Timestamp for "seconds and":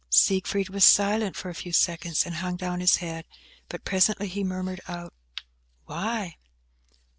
1.71-2.37